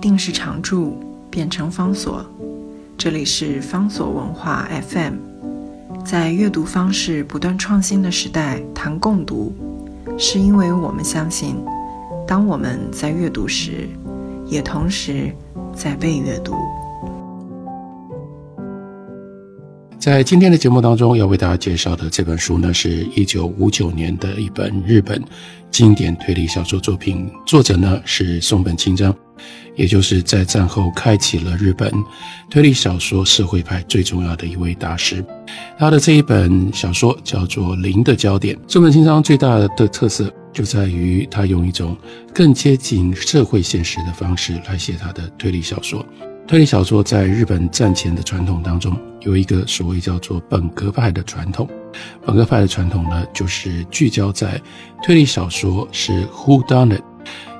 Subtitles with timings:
[0.00, 0.98] 定时常驻
[1.30, 2.24] 变成方所。
[2.96, 5.14] 这里是方所文化 FM，
[6.04, 9.54] 在阅读方式不断创新的时代谈共读，
[10.18, 11.56] 是因为我们相信，
[12.26, 13.88] 当我们在阅读时，
[14.46, 15.30] 也同时
[15.74, 16.54] 在被阅读。
[19.98, 25.22] 在今天的节目当中，要为大家介绍的这本书呢，是一九五九年的一本日本
[25.70, 29.14] 经典推理小说作品，作者呢是松本清张，
[29.80, 31.90] 也就是在战后开启了日本
[32.50, 35.24] 推理小说社会派最重要的一位大师。
[35.78, 38.54] 他的这一本小说叫做《零的焦点》。
[38.66, 41.96] 这本新章最大的特色就在于他用一种
[42.34, 46.04] 更接近社会现实的方式来写他的推理小说。
[46.46, 51.66] 推理小说在日本战前的传统当中，有一个所谓叫做本格派的传统。
[52.26, 54.60] 本格派的传统呢，就是聚焦在
[55.02, 57.02] 推理小说是 Who Done It，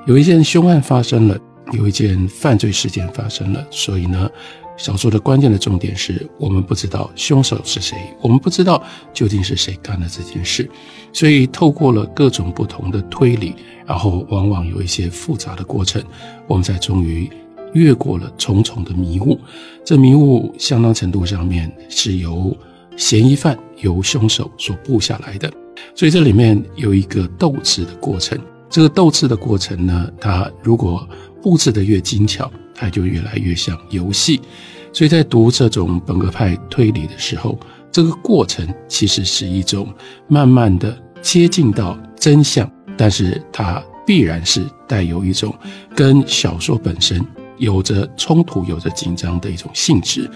[0.07, 1.39] 有一件凶案发生了，
[1.73, 4.31] 有一件犯罪事件发生了，所以呢，
[4.77, 10.69] 小说的关键的重点是我们不知道凶手是谁，我们不知道究竟是谁干了这件事，
[11.13, 13.55] 所以透过了各种不同的推理，
[13.87, 16.03] 然后往往有一些复杂的过程，
[16.47, 17.31] 我们才终于。
[17.73, 19.39] 越过了重重的迷雾，
[19.85, 22.53] 这迷雾相当程度上面是由
[22.97, 25.49] 嫌疑犯、由凶手所布下来的，
[25.95, 28.37] 所以这里面有一个斗智的过程。
[28.69, 31.09] 这个斗智的过程呢，它如果
[31.43, 34.41] 布置的越精巧，它就越来越像游戏。
[34.93, 37.59] 所以在读这种本格派推理的时候，
[37.93, 39.93] 这个过程其实是一种
[40.29, 45.55] 慢慢的接近到真相，但是它必然是带有一种
[45.95, 47.25] 跟小说本身。
[47.59, 50.27] 有着冲突、有着紧张的一种性质，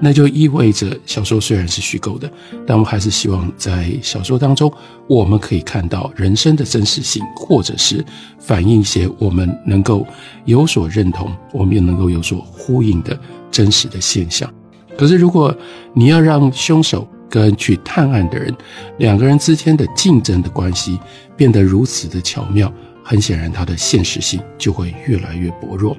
[0.00, 2.30] 那就意味着小说虽然是虚构的，
[2.66, 4.72] 但我们还是希望在小说当中，
[5.08, 8.04] 我们可以看到人生的真实性，或者是
[8.38, 10.06] 反映一些我们能够
[10.44, 13.18] 有所认同，我们也能够有所呼应的
[13.50, 14.52] 真实的现象。
[14.98, 15.54] 可是，如果
[15.94, 18.54] 你要让凶手跟去探案的人
[18.98, 20.98] 两个人之间的竞争的关系
[21.36, 22.72] 变得如此的巧妙，
[23.02, 25.96] 很显然，它的现实性就会越来越薄弱。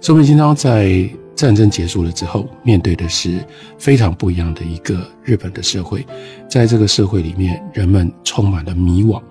[0.00, 3.38] 松本清张在战争结束了之后，面对的是
[3.78, 6.04] 非常不一样的一个日本的社会。
[6.50, 9.22] 在这个社会里面，人们充满了迷惘：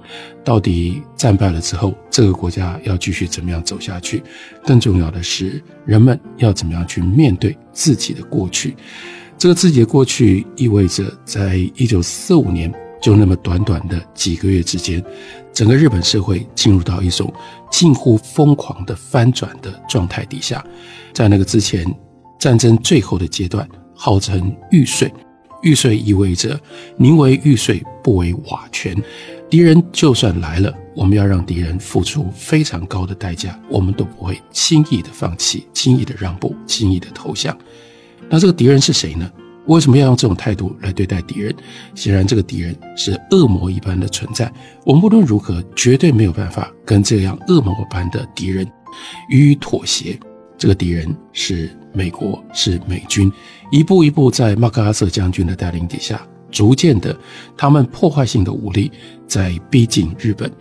[0.42, 4.24] 到底战败了之后，这个国家要继续怎么样走下去？
[4.64, 8.78] 更重要的是，人们要怎么样去面对自己的过去？
[9.38, 12.74] 这个自己的过去意味着，在一九四五年。
[13.02, 15.04] 就那么短短的几个月之间，
[15.54, 17.32] 整个日本社会进入到一种
[17.72, 20.66] 近乎疯狂的翻转的状态底下。
[21.14, 21.86] 在那个之前，
[22.40, 25.12] 战争最后的阶段号称玉碎，
[25.62, 26.60] 玉碎意味着
[26.98, 28.96] 宁为玉碎不为瓦全。
[29.50, 37.58] 敌人就算来了，我们要让敌人付出非常高的代价，我们都不会轻易的放弃、轻易的让步、轻易的投降。
[38.30, 39.32] 那这个敌人是谁呢？
[39.68, 41.56] 为什么要用这种态度来对待敌人？
[41.94, 44.52] 显然，这个敌人是恶魔一般的存在。
[44.86, 48.66] 我们无论如何绝对没有办法跟这样恶魔般的敌人
[49.30, 50.18] 予以妥协。
[50.58, 53.32] 这个敌人是美国，是美军，
[53.72, 57.16] 一步一步在麦克阿瑟将军的带领底下，逐渐的，
[57.56, 58.92] 他们破坏性的武力
[59.28, 60.52] 在逼近日本。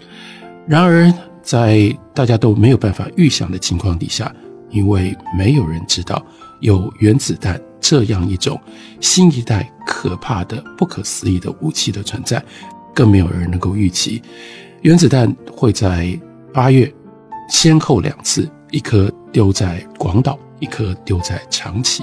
[0.66, 4.34] 然而，在大家都没有办法预想的情况底下，
[4.70, 6.24] 因为没有人知道
[6.60, 7.60] 有原子弹。
[7.78, 8.60] 这样一种
[9.00, 12.42] 新一代可怕的、不可思议的武器的存在，
[12.92, 14.20] 更没有人能够预期，
[14.82, 16.18] 原子弹会在
[16.52, 16.92] 八月
[17.48, 22.02] 先后两次，一颗丢在广岛，一颗丢在长崎。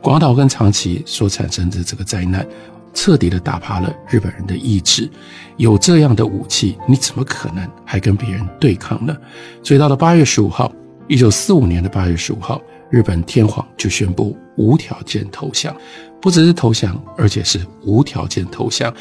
[0.00, 2.44] 广岛跟长崎所产生的这个灾难，
[2.92, 5.08] 彻底的打趴了日本人的意志。
[5.56, 9.16] 有这样的武器，你怎么可能还跟别人对抗呢？
[9.62, 10.72] 所以到了八月十五号，
[11.12, 12.58] 一九四五年的八月十五号。
[12.88, 15.74] 日本天皇就宣布无条件投降，
[16.22, 18.92] 不只是投降，而且是无条件投降。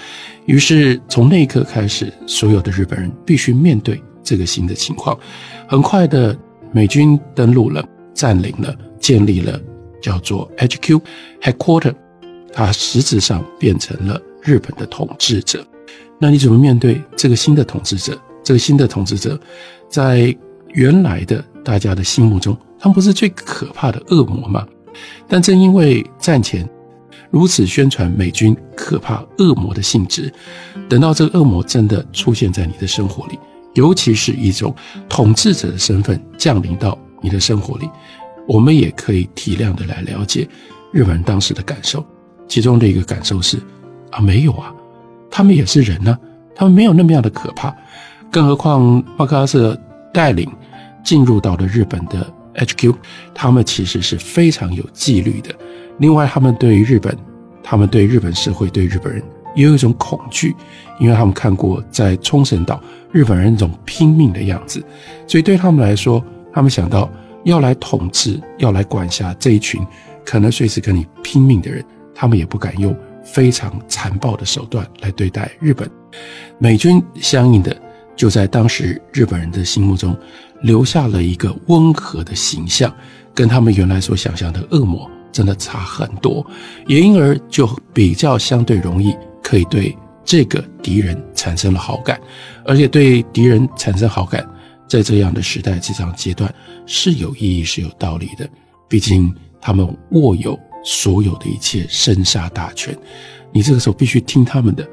[0.45, 5.17] 于是从那一刻开始，所有的日本人必须面对这个新的情况。
[5.67, 6.37] 很快的，
[6.73, 9.57] 美军登陆了，占领了，建立了
[10.01, 11.01] 叫做 HQ
[11.41, 11.93] Headquarter，
[12.51, 15.65] 它实质上变成了日本的统治者。
[16.19, 18.17] 那你怎么面对这个新的统治者？
[18.43, 19.39] 这个新的统治者，
[19.89, 20.33] 在
[20.73, 22.57] 原来的大家的心目中。
[22.79, 24.65] 他们不是最可怕的恶魔吗？
[25.27, 26.67] 但正因为战前
[27.29, 30.33] 如此宣传美军可怕恶魔的性质，
[30.89, 33.39] 等到这个恶魔真的出现在你的生活里，
[33.75, 34.75] 尤其是一种
[35.07, 37.89] 统治者的身份降临到你的生活里，
[38.47, 40.47] 我们也可以体谅的来了解
[40.91, 42.05] 日本人当时的感受。
[42.47, 43.57] 其中的一个感受是：
[44.09, 44.73] 啊，没有啊，
[45.29, 46.17] 他们也是人呢，
[46.53, 47.73] 他们没有那么样的可怕。
[48.29, 49.79] 更何况麦克阿瑟
[50.13, 50.51] 带领
[51.03, 52.25] 进入到了日本的。
[52.53, 52.93] HQ，
[53.33, 55.55] 他们其实是非常有纪律的。
[55.99, 57.17] 另外，他们对于日本，
[57.63, 59.23] 他们对日本社会、对日本人
[59.55, 60.53] 也有一种恐惧，
[60.99, 64.83] 因为他们看过在冲绳岛日本人那种拼命的样子，
[65.25, 66.21] 所以对他们来说，
[66.51, 67.09] 他们想到
[67.45, 69.81] 要来统治、要来管辖这一群
[70.25, 71.81] 可能随时跟你拼命的人，
[72.13, 72.93] 他们也不敢用
[73.23, 75.89] 非常残暴的手段来对待日本。
[76.57, 77.73] 美军相应的
[78.13, 80.13] 就在当时日本人的心目中
[80.61, 82.93] 留下了一个温和的形象，
[83.33, 86.45] 跟他们原来所想象的恶魔真的差很多，
[86.87, 92.19] 也因而就比较相对容易可以对这个敌人产生了好感，
[92.65, 94.47] 而且对敌人产生好感，
[94.87, 96.53] 在这样的时代这样阶段
[96.85, 98.47] 是有意义是有道理的，
[98.87, 102.95] 毕竟他们握有所有的一切生杀大权，
[103.51, 104.87] 你这个时候必须听他们的。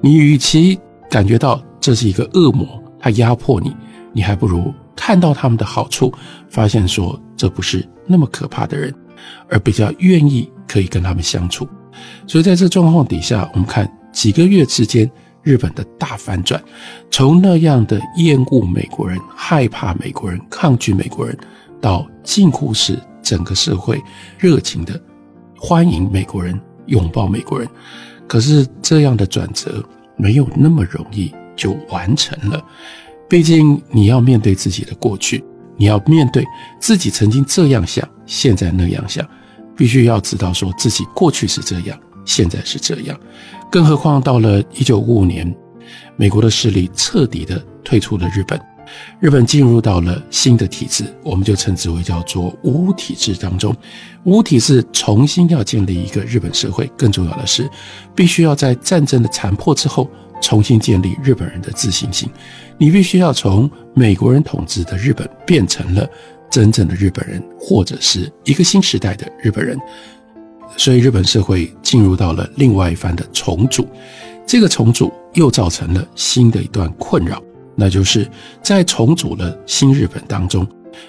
[0.00, 0.78] 你与其
[1.10, 3.74] 感觉到这是一个恶魔，他压迫你，
[4.12, 6.12] 你还不如看到他们的好处，
[6.50, 8.94] 发现说这不是那么可怕的人，
[9.48, 11.66] 而比较愿意可以跟他们相处。
[12.26, 15.10] 所以在这状况底下，我们看几个月之间
[15.42, 16.62] 日本的大反转，
[17.10, 21.34] 从那样的厌恶美国人、害怕美国人、抗拒美国人，
[21.80, 23.98] 到近乎是整个社会
[24.38, 25.00] 热情的
[25.56, 27.66] 欢迎美国人、拥抱美国人。
[28.28, 29.82] 可是这样的转折
[30.18, 32.62] 没有那么容易就完成了，
[33.30, 35.42] 毕竟你要面对自己的过去，
[35.76, 36.44] 你要面对
[36.80, 39.24] 自己曾经这样想，现在那样想，
[39.76, 43.16] 必须要知道说自己过去是这样，现在是这样。
[43.70, 45.54] 更何况到了一九五五年，
[46.16, 48.60] 美国的势力彻底的退出了日本。
[49.20, 53.72] 日本进入到了新的体制，我们就称之为叫做无体制当中。
[54.24, 57.70] 无体制重新要建立一个日本社会，更重要的是，
[58.12, 60.10] 必须要在战争的残破之后，
[60.40, 62.28] 重新建立日本人的自信心。
[62.78, 66.08] 你必须要从美国人统治的日本变成了
[66.50, 69.78] 真正的日本人，或者是一个新时代的日本人。
[70.76, 73.86] 所以，日本社会进入到了另外一番的重组。
[74.46, 77.42] 这个重组又造成了新的一段困扰。
[77.76, 78.28] 那就是
[78.62, 80.66] 在重组了新日本当中，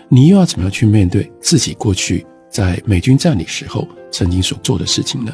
[0.10, 5.33] 你又要怎么样去面对自己过去在美军占领时候曾经所做的事情呢？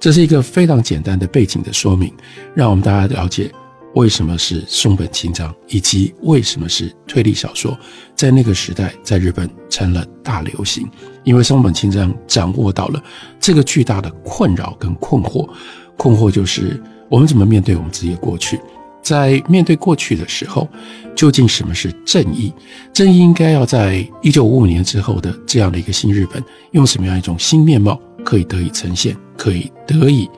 [0.00, 2.12] 这是一个非常简单的背景的说明，
[2.54, 3.52] 让我们大家了解
[3.94, 7.78] 为什么是松本清张，以及为什么是推理小说
[8.14, 10.88] 在那个时代在日本成了大流行。
[11.24, 13.02] 因为松本清张掌握到了
[13.40, 15.48] 这个巨大的困扰跟困惑，
[15.96, 18.60] 困惑就是我们怎么面对我们自己的过去。
[19.06, 20.68] 在面对过去的时候，
[21.14, 22.52] 究竟什么是正义？
[22.92, 26.42] 正义应该要在一九五五年之后的这样的一个新日本，
[26.72, 30.28] 用什么样一种新面貌可以得以呈现，可以得以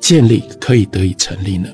[0.00, 1.68] 建立，可以得以成立呢？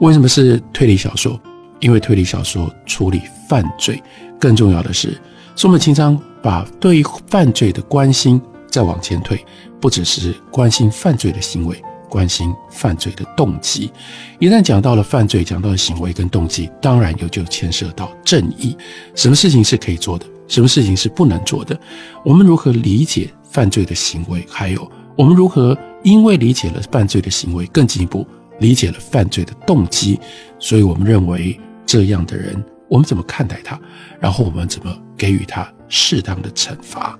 [0.00, 1.38] 为什么是推理小说？
[1.80, 4.02] 因为推理小说处理犯罪，
[4.40, 5.20] 更重要的是，
[5.54, 9.38] 松本清张把对于犯罪的关心再往前推，
[9.78, 11.76] 不只是关心犯罪的行为。
[12.12, 13.90] 关心犯罪的动机，
[14.38, 18.76] 一旦讲到了犯罪，讲到了行为跟动机，当然又就牵涉到正义。
[19.14, 21.80] 什么事情是可以做的，什么事情是不能做的？
[22.22, 24.44] 我们如何理解犯罪的行为？
[24.46, 28.26] 还有我们如何因为理解了犯罪的行为，更进一步
[28.60, 30.20] 理解了犯罪的动机？
[30.58, 33.80] 所以我们认为这样的人，我们怎么看待他？
[34.20, 37.18] 然后我们怎么给予他适当的惩罚？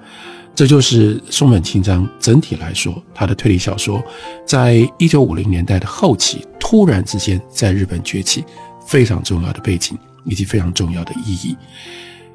[0.54, 4.02] 这就是松本清张整体来说，他的推理小说，
[4.46, 8.44] 在一九五零年代的后期突然之间在日本崛起，
[8.86, 11.56] 非常重要的背景以及非常重要的意义。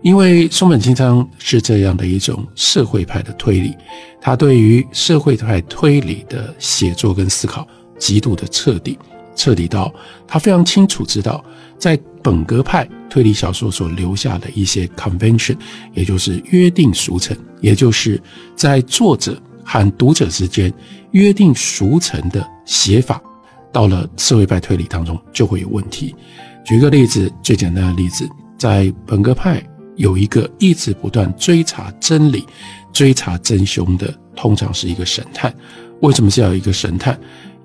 [0.02, 3.76] 因为松本清张是这样的一种社会派的推理，
[4.22, 8.98] 他对于社会派推理的写作跟思考极度的彻底，
[9.38, 9.94] 彻底到
[10.28, 11.42] 他非常清楚知道。
[11.78, 15.56] 在本格派推理小说所留下的一些 convention，
[15.94, 18.20] 也就是约定俗成，也就是
[18.56, 20.74] 在作者和读者之间
[21.12, 23.22] 约定俗成的写法，
[23.72, 26.16] 到了社会派推理当中就会有问题。
[26.66, 28.28] 举个例子，最简单的例子，
[28.58, 29.64] 在本格派
[29.98, 32.44] 有一个一直不断追查真理、
[32.92, 35.54] 追查真凶的，通常是一个神探。
[36.02, 37.18] 为什么是要一个神探？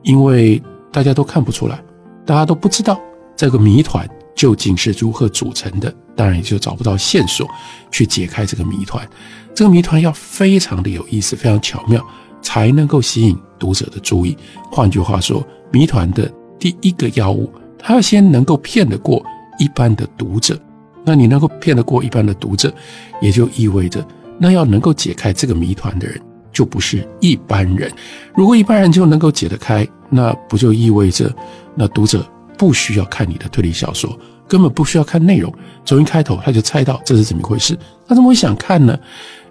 [0.03, 0.63] 因为
[0.93, 1.83] 大家都看不出来，
[2.27, 3.01] 大家都不知道。
[3.35, 5.93] 这个谜团究竟是如何组成的？
[6.15, 7.49] 当然也就找不到线索
[7.91, 9.09] 去解开这个谜团。
[9.55, 12.07] 这个谜团要非常的有意思，非常巧妙，
[12.43, 14.37] 才能够吸引读者的注意。
[14.71, 19.25] 换句话说，谜团的第一个要务，它要先能够骗得过
[19.59, 20.59] 一般的读者。
[21.05, 22.73] 那你能够骗得过一般的读者，
[23.21, 24.07] 也就意味着，
[24.39, 26.21] 那要能够解开这个谜团的人，
[26.53, 27.91] 就不是一般人。
[28.35, 31.35] 如果一般人就能够解得开，那不就意味着，
[31.75, 32.25] 那读者？
[32.59, 34.17] 不需要看你的推理小说，
[34.47, 35.53] 根本不需要看内容，
[35.85, 38.97] 从一开头他就猜到这是怎么回事，他怎么会想看呢？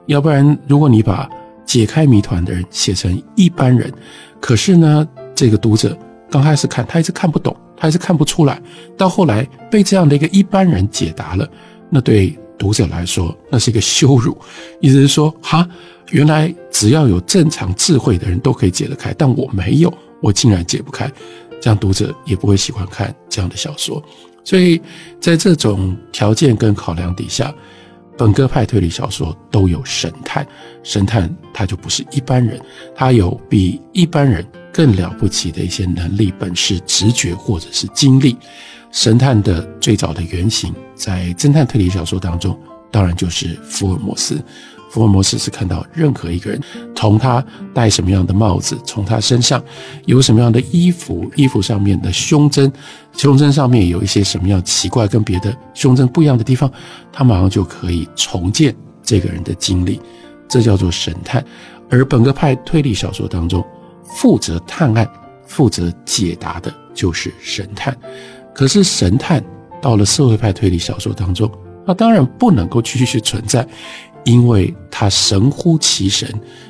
[0.05, 1.29] 要不然，如果你把
[1.65, 3.91] 解开谜团的人写成一般人，
[4.39, 5.05] 可是呢，
[5.35, 5.97] 这个读者
[6.29, 8.61] 刚开始看他一直看不懂，他还是看不出来，
[8.95, 11.45] 到后来被这样的一个一般人解答了，
[11.89, 14.37] 那对读者来说那是一个羞辱，
[14.79, 15.67] 意思是说，哈，
[16.11, 19.91] 原来只要有正常智慧的人都可以解得开，但我没有，
[20.21, 21.11] 我竟然解不开，
[21.59, 24.01] 这样读者也不会喜欢看这样的小说。
[24.43, 24.79] 所以
[25.19, 27.51] 在这种条件跟考量底下。
[28.17, 30.45] 本格派推理小说都有神探，
[30.83, 32.61] 神探他就不是一般人，
[32.93, 38.37] 他有比一般人更了不起的一些能力、本事、直觉或者是经历。
[38.91, 42.57] 神探的最早的原型，在侦探推理小说当中，
[42.91, 44.43] 当然就是福尔摩斯。
[44.89, 46.61] 福尔摩斯是看到任何一个人，
[46.93, 47.41] 从他
[47.73, 49.63] 戴什么样的帽子，从他身上
[50.05, 52.69] 有什么样的衣服，衣服上面的胸针，
[53.15, 56.69] 胸针上面有一些什么样奇怪跟别的胸针不一样的地方，
[57.13, 60.01] 他马上就可以重建这个人的经历，
[60.49, 61.41] 这叫做神探。
[61.89, 63.65] 而本格派推理小说当中，
[64.15, 65.09] 负责探案、
[65.45, 67.97] 负责解答的就是神探。
[68.53, 69.43] 可是神探
[69.81, 71.49] 到了社会派推理小说当中，
[71.85, 73.67] 那当然不能够继续存在。
[74.23, 76.29] 因为他神乎其神，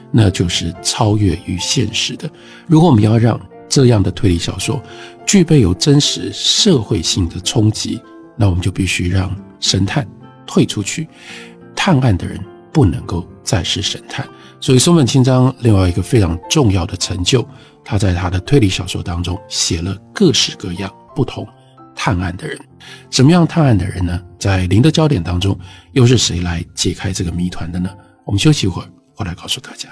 [0.10, 2.30] 那就是超越于现实的。
[2.66, 4.82] 如果我们要让这样的推理小说
[5.26, 8.00] 具备有真实社会性的冲击，
[8.38, 10.08] 那我们就必须让神探
[10.48, 11.10] 退出去，
[11.76, 12.40] 探案的人
[12.72, 14.26] 不能够再是神探。
[14.62, 17.46] 所以松本清张另外一个非常重要的成就，
[17.84, 21.46] 他在他的推理小说当中写了各式各样不同。
[21.94, 22.58] 探案的人，
[23.10, 24.20] 什么样探案的人呢？
[24.40, 25.58] 在零的焦点当中，
[25.92, 27.90] 又是谁来解开这个谜团的呢？
[28.26, 29.90] 我们休息一会儿，回来告诉大家。